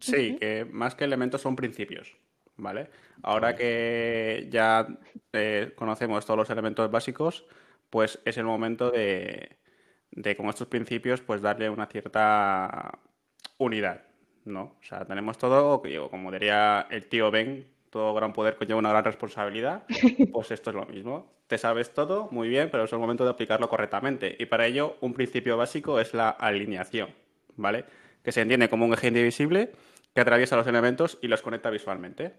[0.00, 2.16] Sí, que más que elementos son principios.
[2.56, 2.90] ¿vale?
[3.22, 4.86] Ahora que ya
[5.32, 7.44] eh, conocemos todos los elementos básicos,
[7.90, 9.58] pues es el momento de,
[10.36, 12.98] con estos principios, pues darle una cierta
[13.58, 14.04] unidad,
[14.44, 14.76] ¿no?
[14.80, 19.04] O sea, tenemos todo, como diría el tío Ben, todo gran poder conlleva una gran
[19.04, 19.84] responsabilidad,
[20.32, 21.32] pues esto es lo mismo.
[21.46, 24.36] Te sabes todo, muy bien, pero es el momento de aplicarlo correctamente.
[24.38, 27.10] Y para ello, un principio básico es la alineación,
[27.56, 27.84] ¿vale?
[28.22, 29.72] Que se entiende como un eje indivisible
[30.14, 32.34] que atraviesa los elementos y los conecta visualmente.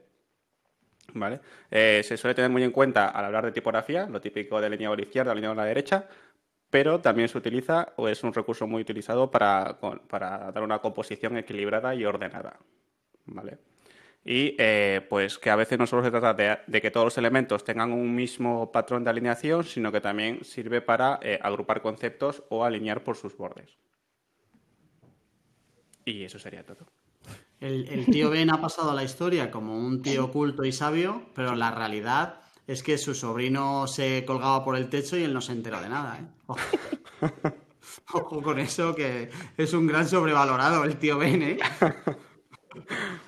[1.13, 1.39] ¿Vale?
[1.71, 4.89] Eh, se suele tener muy en cuenta al hablar de tipografía, lo típico de línea
[4.89, 6.07] a la izquierda, línea a la derecha,
[6.69, 11.95] pero también se utiliza o es un recurso muy utilizado para, dar una composición equilibrada
[11.95, 12.57] y ordenada.
[13.25, 13.57] ¿Vale?
[14.29, 17.63] Y eh, pues que a veces no solo se trata de, que todos los elementos
[17.63, 22.65] tengan un mismo patrón de alineación, sino que también sirve para eh, agrupar conceptos o
[22.65, 23.77] alinear por sus bordes.
[26.03, 26.87] Y eso sería todo.
[27.61, 31.55] El, tío Ben ha pasado a la historia como un tío culto y sabio, pero
[31.55, 35.53] la realidad es que su sobrino se colgaba por el techo y él no se
[35.53, 36.19] enteró de nada.
[36.19, 37.53] ¿eh?
[38.13, 41.41] Ojo, con eso, que es un gran sobrevalorado el tío Ben.
[41.41, 41.59] ¿eh?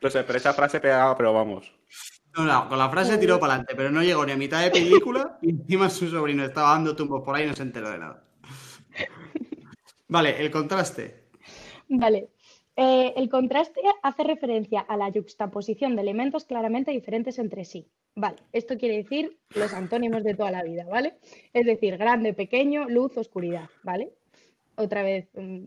[0.00, 1.72] No sé, pero esa frase pegaba, pero vamos.
[2.36, 4.70] No, no, con la frase tiró para adelante, pero no llegó ni a mitad de
[4.70, 7.98] película y encima su sobrino estaba dando tumbos por ahí y no se enteró de
[7.98, 8.24] nada.
[10.08, 11.28] Vale, el contraste.
[11.88, 12.30] Vale,
[12.76, 17.86] eh, el contraste hace referencia a la juxtaposición de elementos claramente diferentes entre sí.
[18.14, 21.18] Vale, esto quiere decir los antónimos de toda la vida, ¿vale?
[21.52, 24.12] Es decir, grande, pequeño, luz, oscuridad, ¿vale?
[24.76, 25.64] Otra vez mm,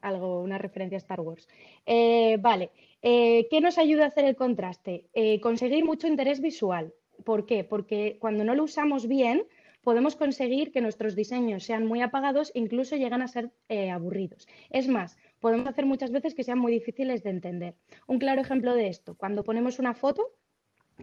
[0.00, 1.48] algo, una referencia a Star Wars.
[1.86, 2.70] Eh, vale,
[3.02, 5.06] eh, ¿qué nos ayuda a hacer el contraste?
[5.42, 6.92] conseguir mucho interés visual.
[7.24, 7.64] ¿Por qué?
[7.64, 9.44] Porque cuando no lo usamos bien,
[9.82, 13.50] podemos conseguir que nuestros diseños sean muy apagados e incluso llegan a ser
[13.92, 14.46] aburridos.
[14.70, 17.74] Es más, podemos hacer muchas veces que sean muy difíciles de entender.
[18.06, 20.32] Un claro ejemplo de esto, cuando ponemos una foto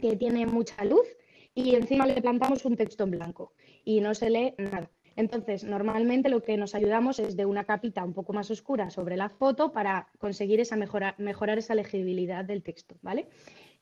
[0.01, 1.07] que tiene mucha luz
[1.53, 4.91] y encima le plantamos un texto en blanco y no se lee nada.
[5.17, 9.17] Entonces, normalmente lo que nos ayudamos es de una capita un poco más oscura sobre
[9.17, 13.27] la foto para conseguir esa mejorar esa legibilidad del texto, ¿vale?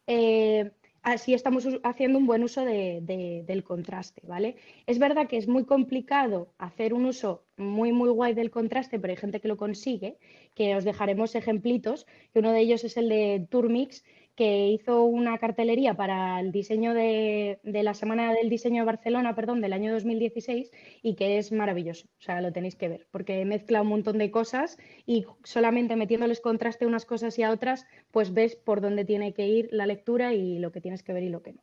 [0.08, 0.72] Eh,
[1.04, 4.56] así estamos haciendo un buen uso del contraste, ¿vale?
[4.88, 9.12] Es verdad que es muy complicado hacer un uso muy, muy guay del contraste, pero
[9.12, 10.18] hay gente que lo consigue,
[10.56, 15.38] que os dejaremos ejemplitos, que uno de ellos es el de Turmix, que hizo una
[15.38, 20.72] cartelería para el diseño de, la Semana del Diseño de Barcelona, perdón, del año 2016
[21.02, 22.08] y que es maravilloso.
[22.20, 26.42] O sea, lo tenéis que ver, porque mezcla un montón de cosas y solamente metiéndoles
[26.42, 30.34] contraste unas cosas y a otras, pues ves por dónde tiene que ir la lectura
[30.34, 31.62] y lo que tienes que ver y lo que no.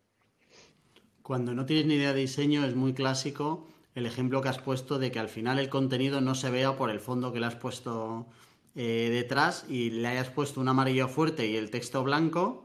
[1.22, 4.98] Cuando no tienes ni idea de diseño es muy clásico el ejemplo que has puesto
[4.98, 7.56] de que al final el contenido no se vea por el fondo que le has
[7.56, 8.26] puesto
[8.74, 12.64] eh, detrás y le hayas puesto un amarillo fuerte y el texto blanco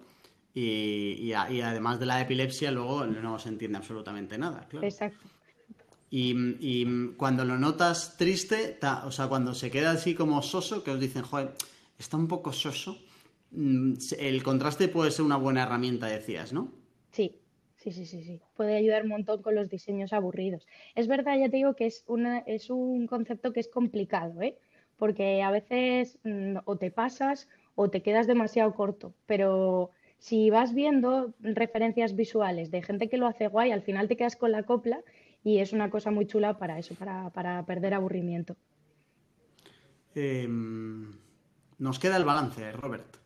[0.54, 4.67] y, además de la epilepsia luego no se entiende absolutamente nada.
[4.82, 5.28] Exacto.
[6.10, 11.00] Y, cuando lo notas triste, o sea, cuando se queda así como soso, que os
[11.00, 11.54] dicen, joder,
[12.00, 12.98] está un poco soso,
[13.52, 16.72] mm, el contraste puede ser una buena herramienta, decías, ¿no?
[17.12, 17.36] Sí,
[17.76, 18.41] sí, sí, sí, sí.
[18.56, 20.65] Puede ayudar un montón con los diseños aburridos.
[20.96, 24.58] Es verdad, ya te digo que es, una, es un concepto que es complicado, ¿eh?
[24.97, 30.73] Porque a veces mm, o te pasas o te quedas demasiado corto, pero si vas
[30.73, 34.63] viendo referencias visuales de gente que lo hace guay, al final te quedas con la
[34.63, 35.01] copla
[35.43, 38.55] y es una cosa muy chula para eso, para, perder aburrimiento.
[40.15, 41.13] Em,
[41.77, 43.17] nos queda el balance, Robert.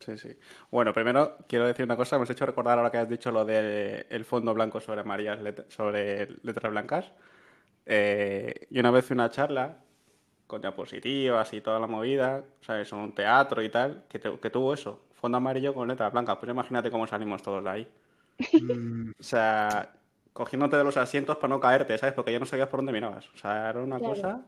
[0.00, 0.36] Sí, sí.
[0.70, 2.18] Bueno, primero quiero decir una cosa.
[2.18, 6.26] Me has hecho recordar ahora que has dicho lo del fondo blanco sobre amarillas, sobre
[6.42, 7.12] letras blancas.
[7.86, 9.78] Eh, y una vez una charla
[10.52, 12.92] con diapositivas y toda la movida, ¿sabes?
[12.92, 16.36] Un teatro y tal, que, que tuvo eso, fondo amarillo con letras blancas.
[16.38, 17.88] Pues imagínate cómo salimos todos de ahí.
[18.60, 19.12] Mm.
[19.18, 19.94] o sea,
[20.34, 22.14] cogiéndote de los asientos para no caerte, ¿sabes?
[22.14, 23.30] Porque ya no sabías por dónde mirabas.
[23.34, 24.44] O sea, era una cosa.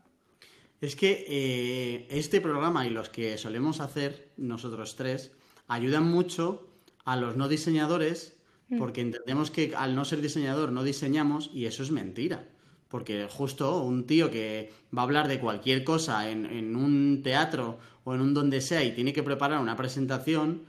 [0.79, 5.31] Es que eh, este programa y los que solemos hacer nosotros tres
[5.67, 6.67] ayudan mucho
[7.03, 8.37] a los no diseñadores
[8.69, 8.77] mm.
[8.77, 12.47] porque entendemos que al no ser diseñador no diseñamos y eso es mentira.
[12.89, 17.79] Porque justo un tío que va a hablar de cualquier cosa en, en un teatro
[18.03, 20.63] o en un donde sea y tiene que preparar una presentación,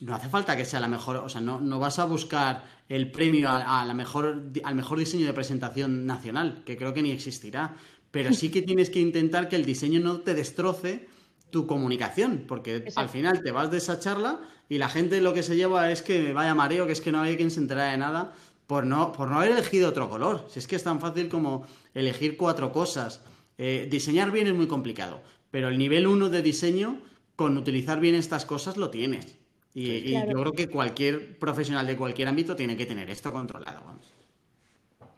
[0.00, 3.10] no hace falta que sea la mejor, o sea, no, no vas a buscar el
[3.10, 7.76] premio a, la mejor, al mejor diseño de presentación nacional, que creo que ni existirá,
[8.10, 11.08] pero sí que tienes que intentar que el diseño no te destroce
[11.50, 15.42] tu comunicación, porque al final te vas de esa charla y la gente lo que
[15.42, 17.98] se lleva es que vaya mareo, que es que no hay quien se entera de
[17.98, 18.34] nada
[18.68, 20.46] por no, por no haber elegido otro color.
[20.50, 23.22] Si es que es tan fácil como elegir cuatro cosas.
[23.56, 27.00] Eh, diseñar bien es muy complicado, pero el nivel uno de diseño,
[27.34, 29.38] con utilizar bien estas cosas, lo tienes.
[29.72, 33.80] Y, yo creo que cualquier profesional de cualquier ámbito tiene que tener esto controlado.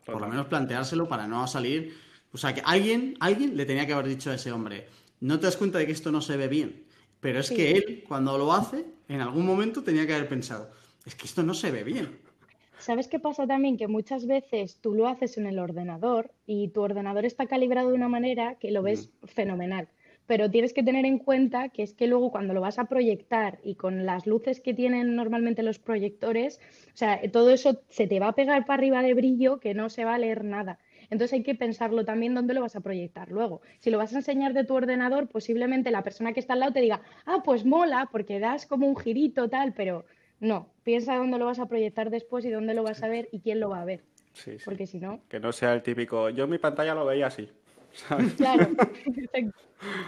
[0.05, 1.97] Por lo menos planteárselo para no salir.
[2.31, 4.87] O sea, que alguien, alguien le tenía que haber dicho a ese hombre,
[5.19, 6.85] no te das cuenta de que esto no se ve bien.
[7.19, 10.71] Pero es que él, cuando lo hace, en algún momento tenía que haber pensado,
[11.05, 12.30] es que esto no se ve bien.
[12.81, 13.77] ¿Sabes qué pasa también?
[13.77, 17.95] Que muchas veces tú lo haces en el ordenador y tu ordenador está calibrado de
[17.95, 19.27] una manera que lo ves mm.
[19.27, 19.87] fenomenal
[20.31, 23.59] pero tienes que tener en cuenta que es que luego cuando lo vas a proyectar
[23.65, 26.61] y con las luces que tienen normalmente los proyectores,
[26.93, 29.89] o sea, todo eso se te va a pegar para arriba de brillo que no
[29.89, 30.79] se va a leer nada.
[31.09, 33.59] Entonces hay que pensarlo también dónde lo vas a proyectar luego.
[33.79, 36.71] Si lo vas a enseñar de tu ordenador, posiblemente la persona que está al lado
[36.71, 40.05] te diga, ah, pues mola, porque das como un girito tal, pero
[40.41, 43.39] no, piensa dónde lo vas a proyectar después y dónde lo vas a ver y
[43.39, 44.03] quién lo va a ver.
[44.33, 45.21] Sí, Porque si no.
[45.29, 47.47] Que no sea el típico, yo en mi pantalla lo veía así.
[48.37, 48.69] Claro.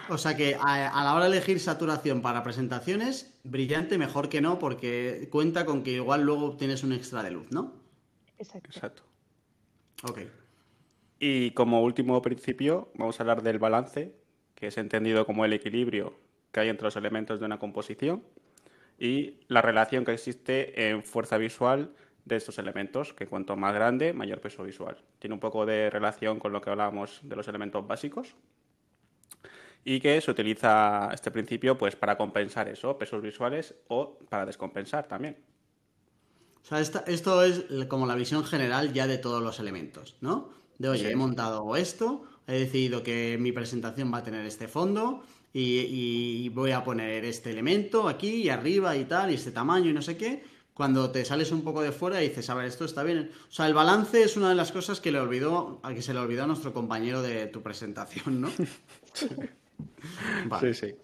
[0.09, 4.57] o sea que a, la hora de elegir saturación para presentaciones, brillante mejor que no,
[4.57, 7.73] porque cuenta con que igual luego tienes un extra de luz, ¿no?
[8.37, 8.69] Exacto.
[8.73, 9.03] Exacto.
[10.03, 10.19] Ok.
[11.19, 14.15] Y como último principio, vamos a hablar del balance,
[14.55, 16.17] que es entendido como el equilibrio
[16.51, 18.23] que hay entre los elementos de una composición
[19.03, 24.13] y la relación que existe en fuerza visual de estos elementos, que cuanto más grande,
[24.13, 24.95] mayor peso visual.
[25.19, 28.33] Tiene un poco de relación con lo que hablábamos de los elementos básicos
[29.83, 35.05] y que se utiliza este principio pues para compensar eso, pesos visuales o para descompensar
[35.05, 35.35] también.
[36.63, 40.49] O sea, esto es como la visión general ya de todos los elementos, ¿no?
[40.77, 45.25] De, oye, he montado esto, he decidido que mi presentación va a tener este fondo
[45.53, 49.89] y, y voy a poner este elemento aquí y arriba y tal, y este tamaño
[49.89, 52.65] y no sé qué, cuando te sales un poco de fuera y dices, a ver,
[52.65, 53.31] esto está bien.
[53.47, 56.13] O sea, el balance es una de las cosas que le olvidó, a que se
[56.13, 58.49] le olvidó a nuestro compañero de tu presentación, ¿no?
[60.59, 60.95] Sí, sí.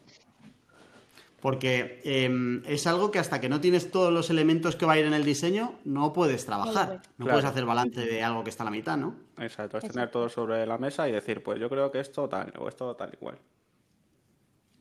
[1.41, 4.99] Porque em, es algo que hasta que no tienes todos los elementos que va a
[4.99, 7.01] ir en el diseño, no puedes trabajar.
[7.17, 9.15] No puedes hacer balance de algo que está a la mitad, ¿no?
[9.37, 12.51] Exacto, es tener todo sobre la mesa y decir, pues yo creo que esto tal,
[12.59, 13.39] o esto tal igual.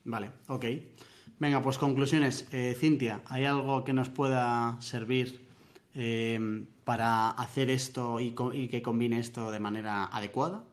[0.09, 0.65] Vale, ok.
[1.37, 2.47] Venga, pues conclusiones.
[2.51, 5.39] Eh, Cintia, ¿hay algo que nos pueda servir
[5.93, 10.63] eh, para hacer esto y, que combine esto de manera adecuada?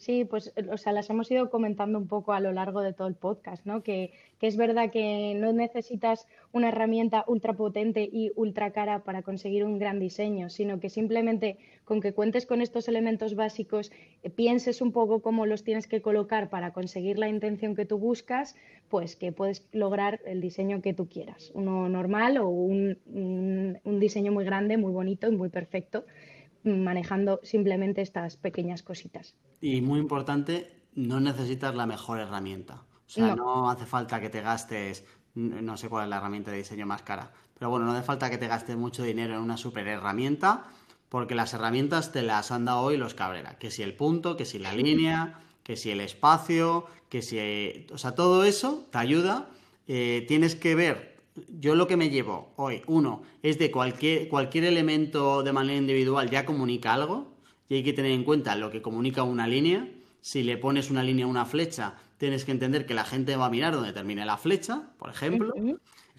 [0.00, 3.06] Sí, pues o sea, las hemos ido comentando un poco a lo largo de todo
[3.06, 3.82] el podcast, ¿no?
[3.82, 9.20] Que, que es verdad que no necesitas una herramienta ultra potente y ultra cara para
[9.20, 13.92] conseguir un gran diseño, sino que simplemente con que cuentes con estos elementos básicos,
[14.22, 17.98] eh, pienses un poco cómo los tienes que colocar para conseguir la intención que tú
[17.98, 18.56] buscas,
[18.88, 22.96] pues que puedes lograr el diseño que tú quieras, uno normal o un,
[23.84, 26.06] un diseño muy grande, muy bonito y muy perfecto
[26.64, 29.34] manejando simplemente estas pequeñas cositas.
[29.60, 32.82] Y muy importante, no necesitas la mejor herramienta.
[33.06, 35.04] O sea, no, hace falta que te gastes,
[35.34, 38.30] no sé cuál es la herramienta de diseño más cara, pero bueno, no hace falta
[38.30, 40.64] que te gastes mucho dinero en una super herramienta,
[41.10, 43.58] porque las herramientas te las han dado hoy los Cabrera.
[43.58, 47.86] Que si el punto, que si la línea, que si el espacio, que si...
[47.92, 49.48] O sea, todo eso te ayuda.
[49.88, 51.09] Eh, tienes que ver,
[51.48, 56.30] yo lo que me llevo hoy, uno, es de cualquier, cualquier elemento de manera individual
[56.30, 57.30] ya comunica algo,
[57.70, 59.88] y hay que tener en cuenta lo que comunica una línea.
[60.20, 63.46] Si le pones una línea a una flecha, tienes que entender que la gente va
[63.46, 65.54] a mirar donde termine la flecha, por ejemplo.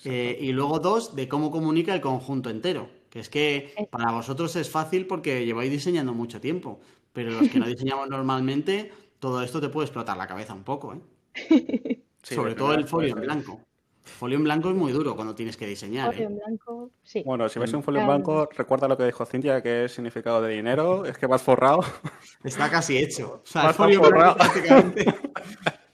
[0.05, 2.89] Eh, y luego dos, de cómo comunica el conjunto entero.
[3.09, 6.79] Que es que para vosotros es fácil porque lleváis diseñando mucho tiempo.
[7.11, 10.93] Pero los que no diseñamos normalmente, todo esto te puede explotar la cabeza un poco,
[10.93, 12.01] ¿eh?
[12.23, 13.61] Sobre todo el folio en blanco.
[14.03, 16.07] Folio en blanco es muy duro cuando tienes que diseñar.
[16.07, 16.31] Folio ¿eh?
[16.31, 17.23] en blanco, sí.
[17.25, 20.41] Bueno, si ves un folio en blanco, recuerda lo que dijo Cintia, que es significado
[20.41, 21.83] de dinero, es que vas forrado.
[22.43, 23.41] Está casi hecho.
[23.43, 24.35] O sea, el folio forrado.
[24.37, 25.05] prácticamente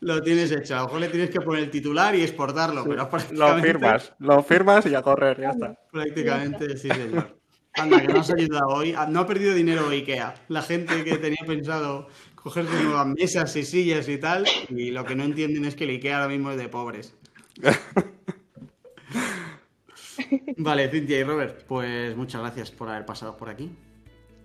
[0.08, 0.76] lo tienes hecho.
[0.76, 4.43] A lo mejor le tienes que poner el titular y exportarlo, pero Lo firmas, lo
[4.43, 5.76] firmas y a correr, ya está.
[5.91, 7.38] Prácticamente, sí, señor.
[7.74, 8.95] Anda, que nos ha ayudado hoy.
[8.97, 10.34] Ah, no ha perdido dinero IKEA.
[10.47, 15.16] La gente que tenía pensado cogerse nuevas mesas y sillas y tal, y lo que
[15.16, 17.16] no entienden es que el IKEA ahora mismo es de pobres.
[20.58, 23.70] Vale, Cintia y Robert, pues muchas gracias por haber pasado por aquí.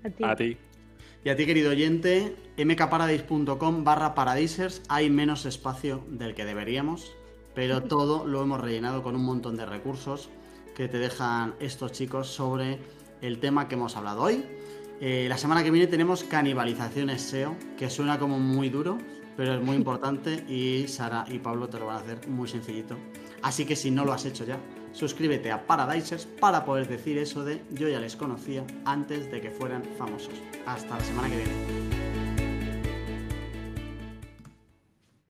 [0.04, 0.24] A ti.
[0.24, 0.58] A ti.
[1.24, 7.12] Y a ti, querido oyente, mkparadise.com barra paradisers, hay menos espacio del que deberíamos,
[7.54, 10.30] pero todo lo hemos rellenado con un montón de recursos
[10.74, 12.78] que te dejan estos chicos sobre
[13.20, 14.44] el tema que hemos hablado hoy.
[15.00, 18.98] Eh, la semana que viene tenemos canibalizaciones SEO, que suena como muy duro,
[19.36, 22.96] pero es muy importante y Sara y Pablo te lo van a hacer muy sencillito.
[23.42, 24.58] Así que si no lo has hecho ya,
[24.92, 29.50] suscríbete a Paradisers para poder decir eso de yo ya les conocía antes de que
[29.50, 30.34] fueran famosos.
[30.66, 32.01] Hasta la semana que viene.